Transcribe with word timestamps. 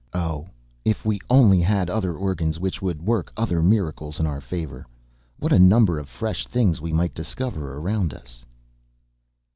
Oh! 0.15 0.47
If 0.83 1.05
we 1.05 1.19
only 1.29 1.61
had 1.61 1.87
other 1.87 2.15
organs 2.15 2.59
which 2.59 2.81
would 2.81 3.03
work 3.03 3.31
other 3.37 3.61
miracles 3.61 4.19
in 4.19 4.25
our 4.25 4.41
favour, 4.41 4.87
what 5.37 5.53
a 5.53 5.59
number 5.59 5.99
of 5.99 6.09
fresh 6.09 6.47
things 6.47 6.81
we 6.81 6.91
might 6.91 7.13
discover 7.13 7.77
around 7.77 8.11
us! 8.15 8.43